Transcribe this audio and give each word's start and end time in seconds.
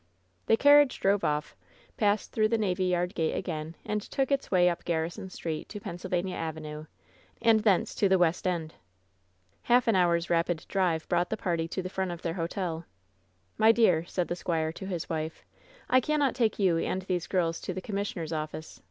The 0.47 0.57
carriage 0.57 0.99
drove 0.99 1.23
off, 1.23 1.55
passed 1.95 2.31
through 2.31 2.47
the 2.47 2.57
navy 2.57 2.85
yard 2.85 3.13
gate 3.13 3.33
again, 3.35 3.75
and 3.85 4.01
took 4.01 4.31
its 4.31 4.49
way 4.49 4.67
up 4.67 4.83
Garrison 4.83 5.29
Street 5.29 5.69
to 5.69 5.79
Penn 5.79 5.99
sylvania 5.99 6.35
Avenue, 6.37 6.87
and 7.39 7.59
thence 7.59 7.93
to 7.93 8.09
the 8.09 8.17
West 8.17 8.47
End. 8.47 8.73
Half 9.61 9.87
an 9.87 9.95
hour's 9.95 10.27
rapid 10.27 10.65
drive 10.67 11.07
brought 11.07 11.29
the 11.29 11.37
party 11.37 11.67
to 11.67 11.83
the 11.83 11.87
front 11.89 12.09
of 12.09 12.23
their 12.23 12.33
hotel. 12.33 12.83
"My 13.59 13.71
dear," 13.71 14.03
said 14.07 14.27
the 14.27 14.35
squire 14.35 14.71
to 14.71 14.87
his 14.87 15.07
wife, 15.07 15.45
"I 15.87 15.99
cannot 16.01 16.33
take 16.33 16.57
you 16.57 16.79
and 16.79 17.03
these 17.03 17.27
girls 17.27 17.61
to 17.61 17.71
the 17.71 17.79
commissioner's 17.79 18.33
office. 18.33 18.79